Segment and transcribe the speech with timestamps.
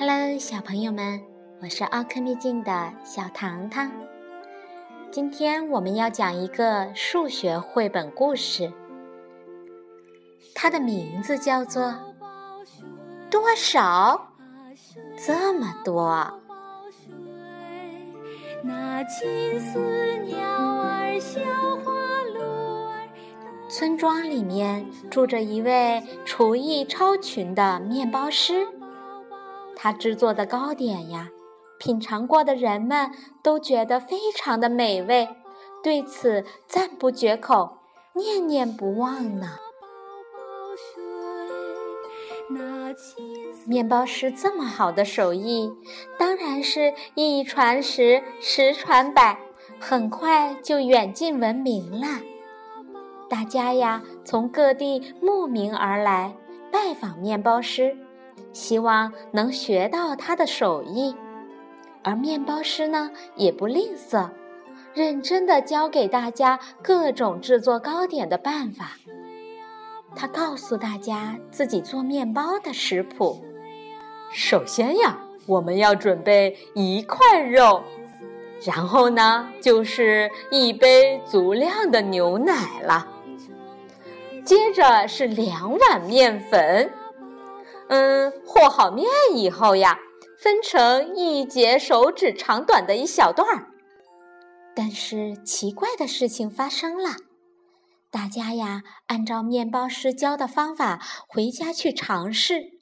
[0.00, 1.20] Hello，小朋友们，
[1.60, 3.92] 我是奥克秘境的小糖糖。
[5.10, 8.72] 今天我们要讲一个数学绘本故事，
[10.54, 11.82] 它的名字叫做
[13.30, 14.32] 《多少
[15.18, 16.10] 这么多》。
[23.68, 28.66] 村庄里面住着一位厨艺超群的面包师。
[29.76, 31.28] 他制作的糕点呀，
[31.78, 33.10] 品尝过的人们
[33.42, 35.28] 都觉得非常的美味，
[35.82, 37.78] 对此赞不绝口，
[38.14, 39.56] 念念不忘呢。
[43.66, 45.72] 面包师这么好的手艺，
[46.18, 49.38] 当然是一传十，十传百，
[49.78, 52.20] 很快就远近闻名了。
[53.28, 56.34] 大家呀，从各地慕名而来，
[56.72, 57.96] 拜访面包师。
[58.52, 61.14] 希望能学到他的手艺，
[62.02, 64.28] 而面包师呢也不吝啬，
[64.94, 68.92] 认真的教给大家各种制作糕点的办法。
[70.16, 73.44] 他告诉大家自己做面包的食谱。
[74.32, 77.82] 首先呀，我们要准备一块肉，
[78.64, 83.06] 然后呢就是一杯足量的牛奶了，
[84.44, 86.90] 接着是两碗面粉。
[87.90, 89.98] 嗯，和好面以后呀，
[90.38, 93.66] 分成一节手指长短的一小段儿。
[94.76, 97.16] 但是奇怪的事情发生了，
[98.08, 102.78] 大家呀按照面包师教的方法回家去尝试，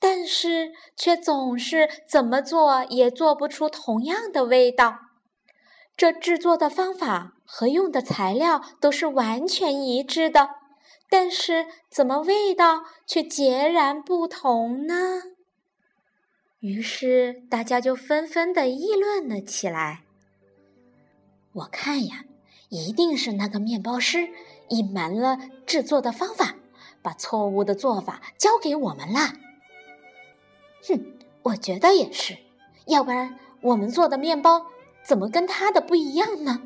[0.00, 4.96] 但是却总是怎么做也做不出同样的味道。
[5.96, 10.48] 这制作的方法和用的材料都是完全一致的。
[11.12, 14.94] 但是，怎么味道却截然不同呢？
[16.60, 20.04] 于是大家就纷纷的议论了起来。
[21.52, 22.24] 我看呀，
[22.70, 24.30] 一定是那个面包师
[24.70, 25.36] 隐瞒了
[25.66, 26.54] 制作的方法，
[27.02, 29.34] 把错误的做法交给我们了。
[30.88, 32.38] 哼，我觉得也是，
[32.86, 34.64] 要不然我们做的面包
[35.04, 36.62] 怎么跟他的不一样呢？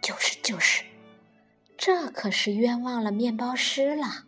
[0.00, 0.87] 就是就是。
[1.78, 4.24] 这可是冤枉了面包师了。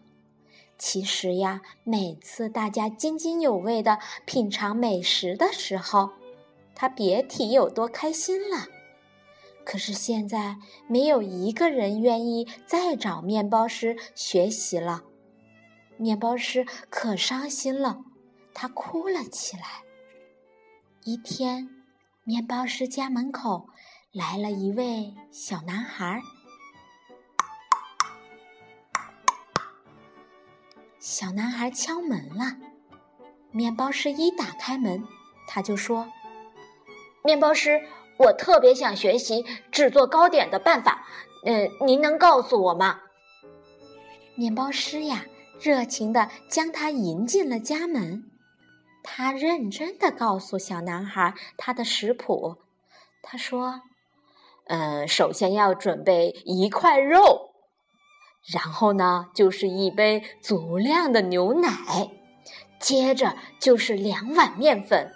[0.78, 6.10] 其实呀，每次大家津津有味的品尝美食的时候，
[6.74, 8.68] 他别提有多开心了。
[9.64, 10.56] 可是现在
[10.86, 15.02] 没有一个人愿意再找面包师学习了。
[15.98, 18.04] 面包师可伤心了，
[18.54, 19.82] 他哭了起来。
[21.04, 21.68] 一天，
[22.24, 23.68] 面包师家门口
[24.12, 26.22] 来了一位小男孩。
[31.00, 32.58] 小男孩敲门了，
[33.50, 35.02] 面包师一打开门，
[35.46, 36.06] 他就说
[37.24, 37.80] ：“面包师，
[38.18, 41.06] 我特别想学习制作糕点的办法，
[41.46, 43.00] 嗯，您能告诉我吗？”
[44.36, 45.24] 面包师呀，
[45.58, 48.30] 热情的将他迎进了家门。
[49.02, 52.58] 他认真的告诉小男孩他的食谱。
[53.22, 53.80] 他说
[54.68, 57.46] ：“嗯，首先要准备一块肉。”
[58.44, 62.10] 然后呢，就是一杯足量的牛奶，
[62.80, 65.12] 接着就是两碗面粉。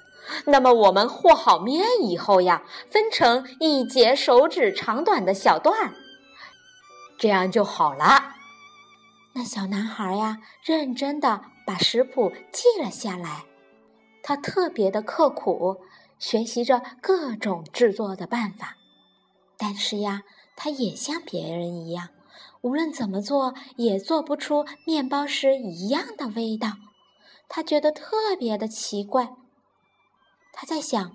[0.46, 5.94] 那么我们和好面以后呀，分成一节手指长短的小段儿，
[7.18, 8.34] 这样就好了。
[9.34, 13.44] 那小男孩呀，认真的把食谱记了下来，
[14.22, 15.78] 他特别的刻苦，
[16.18, 18.76] 学习着各种制作的办法。
[19.58, 20.22] 但是呀，
[20.56, 22.08] 他也像别人一样。
[22.64, 26.68] 无论怎么做，也做不出面包师一样的味道。
[27.46, 29.34] 他觉得特别的奇怪。
[30.50, 31.12] 他在想：“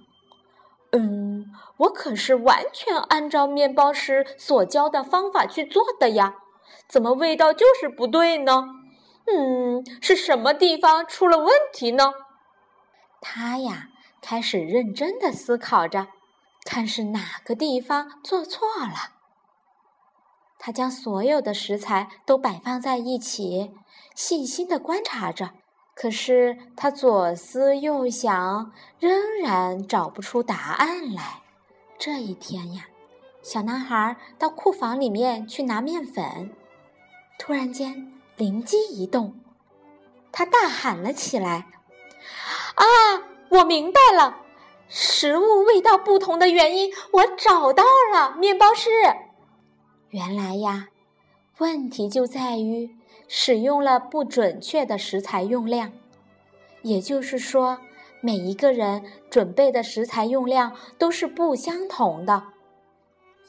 [0.93, 6.35] 嗯，我可是完全按照面包师所教的方法去做的呀，
[6.87, 8.67] 怎么味道就是不对呢？
[9.25, 12.13] 嗯，是什么地方出了问题呢？”
[13.19, 13.87] 他呀，
[14.21, 16.09] 开始认真的思考着，
[16.63, 19.18] 看是哪个地方做错了。
[20.59, 23.71] 他将所有的食材都摆放在一起，
[24.13, 25.51] 细心的观察着。
[25.95, 29.11] 可是他左思右想，仍
[29.41, 31.41] 然找不出答案来。
[31.97, 32.83] 这一天呀，
[33.41, 36.51] 小男孩到库房里面去拿面粉，
[37.37, 39.39] 突然间灵机一动，
[40.31, 41.67] 他大喊了起来
[42.75, 42.85] ：“啊，
[43.49, 44.37] 我明白了！
[44.87, 47.83] 食物味道不同的原因，我找到
[48.13, 48.89] 了，面包师。”
[50.11, 50.87] 原来呀，
[51.59, 52.89] 问题就在于
[53.27, 55.91] 使用了不准确的食材用量，
[56.81, 57.77] 也就是说，
[58.19, 62.43] 每一个人准备的食材用量都是不相同的，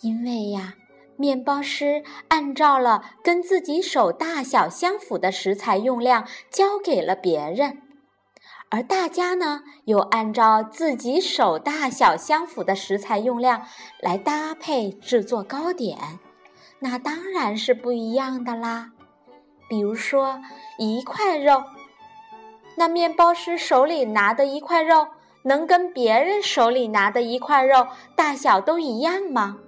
[0.02, 0.74] 因为呀，
[1.16, 7.80] 面包师按照了跟自己手大小相符的食材用量交给了别人，
[8.68, 13.66] 而大家呢，又按照自己手大小相符的食材用量
[14.00, 15.96] 来搭配制作糕点，
[16.80, 18.90] 那当然是不一样的啦。
[19.68, 20.40] 比如说
[20.78, 21.62] 一块肉。
[22.76, 25.08] 那面包师手里拿的一块肉，
[25.42, 27.86] 能跟别人手里拿的一块肉
[28.16, 29.58] 大小都一样吗？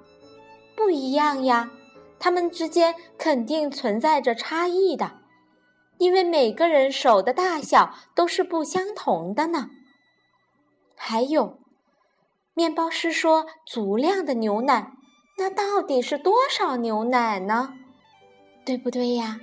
[0.75, 1.71] 不一样呀，
[2.19, 5.21] 他们之间肯定存在着差异的，
[5.99, 9.69] 因为每个人手的大小都是不相同的呢。
[10.97, 11.59] 还有，
[12.55, 14.93] 面包师说足量的牛奶，
[15.37, 17.75] 那到底是多少牛奶呢？
[18.65, 19.41] 对不对呀？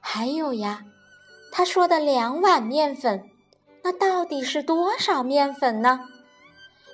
[0.00, 0.84] 还有呀。
[1.52, 3.30] 他说的两碗面粉，
[3.82, 6.08] 那到底是多少面粉呢？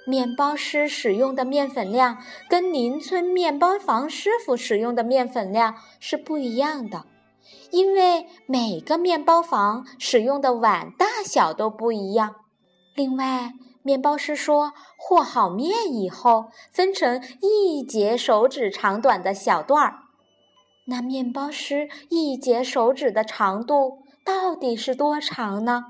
[0.06, 2.18] 面包师使用的面粉量
[2.48, 7.04] 跟邻村面包房师傅使用的面粉量是不一样的，
[7.70, 12.34] 因为每个面包房使用的碗大小都不一样。
[12.94, 13.52] 另外，
[13.82, 20.00] 面包师说，和好面以后，分成一节手指长短的小段儿。
[20.86, 24.02] 那面包师一节手指的长度。
[24.22, 25.86] 到底是多长呢？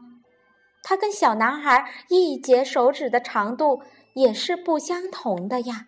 [0.83, 3.83] 它跟小男孩一节手指的长度
[4.15, 5.87] 也是不相同的呀，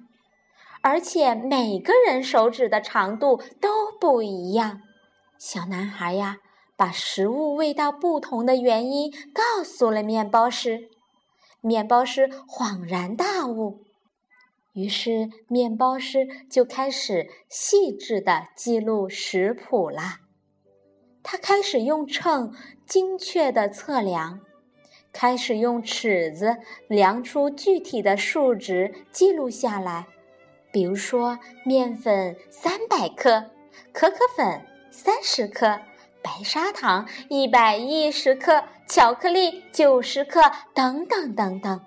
[0.82, 4.82] 而且每个人手指的长度都不一样。
[5.38, 6.38] 小男孩呀，
[6.76, 10.90] 把食物味道不同的原因告诉了面包师，
[11.62, 13.84] 面包师恍然大悟，
[14.72, 20.18] 于是面包师就开始细致的记录食谱啦。
[21.22, 22.52] 他开始用秤
[22.84, 24.40] 精确的测量，
[25.12, 26.56] 开始用尺子
[26.88, 30.08] 量出具体的数值，记录下来。
[30.72, 33.50] 比如说，面粉三百克，
[33.92, 35.80] 可可粉三十克，
[36.22, 38.64] 白砂糖一百一十克，
[38.94, 40.42] 巧克力九十克，
[40.74, 41.80] 等等等等。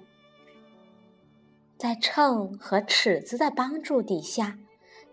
[1.77, 4.57] 在秤和尺子的帮助底下。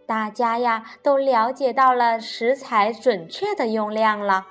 [0.07, 4.47] 大家呀，都了解到了食材准确的用量了。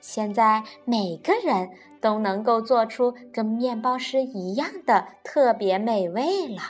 [0.00, 6.62] 现在每个人都能够做出跟面包师一样的特别美味了。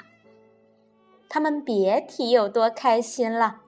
[1.28, 3.60] 他们别提有多开心了。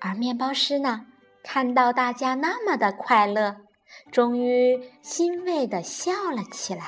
[0.00, 1.06] 而面包师呢，
[1.42, 3.62] 看到大家那么的快乐，
[4.10, 6.84] 终于欣慰的笑了起来。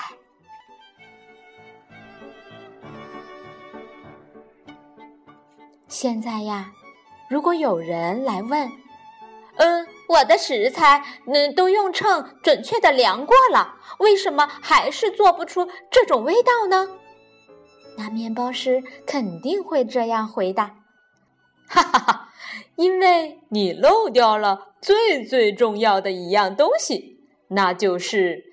[5.89, 6.73] 现在呀，
[7.29, 8.71] 如果有人来问，
[9.56, 16.89] 嗯，我的食材，嗯，都用秤准确的量过了，为什么还是做不出这种味道呢？
[17.97, 20.77] 那面包师肯定会这样回答：
[21.67, 22.28] 哈哈哈，
[22.77, 28.45] 因为你漏掉了最最重要的一样东西，那就是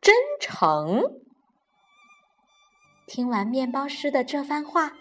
[0.00, 1.02] 真诚。
[3.06, 4.92] 听完面包师的这番话。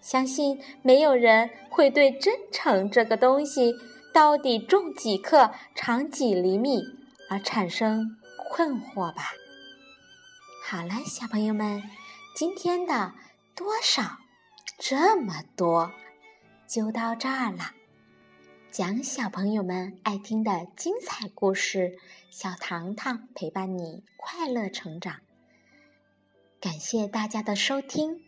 [0.00, 3.72] 相信没有人会对真诚这个东西
[4.12, 6.82] 到底重几克、长几厘米
[7.30, 8.16] 而产生
[8.50, 9.30] 困惑吧。
[10.64, 11.80] 好了，小朋友们，
[12.34, 13.12] 今天的
[13.54, 14.02] 多少
[14.76, 15.92] 这么多
[16.68, 17.70] 就到这儿了。
[18.72, 21.98] 讲小朋友们爱听的精彩故事，
[22.30, 25.20] 小糖糖陪伴你快乐成长。
[26.58, 28.22] 感谢大家的收听。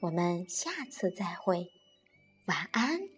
[0.00, 1.70] 我们下次再会，
[2.46, 3.10] 晚安。